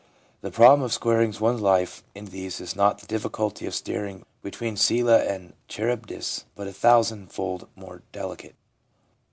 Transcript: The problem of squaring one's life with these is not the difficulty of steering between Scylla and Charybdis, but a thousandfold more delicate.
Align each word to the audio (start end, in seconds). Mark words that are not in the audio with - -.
The 0.41 0.49
problem 0.49 0.81
of 0.81 0.91
squaring 0.93 1.31
one's 1.39 1.61
life 1.61 2.03
with 2.15 2.29
these 2.31 2.59
is 2.59 2.75
not 2.75 2.97
the 2.97 3.05
difficulty 3.05 3.67
of 3.67 3.75
steering 3.75 4.25
between 4.41 4.75
Scylla 4.75 5.19
and 5.25 5.53
Charybdis, 5.67 6.45
but 6.55 6.65
a 6.67 6.73
thousandfold 6.73 7.67
more 7.75 8.01
delicate. 8.11 8.55